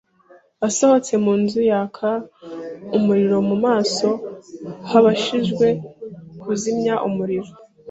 [0.67, 2.09] Asohotse mu nzu yaka
[2.97, 4.07] umuriro mu maso
[4.89, 5.67] h'abashinzwe
[6.41, 7.51] kuzimya umuriro.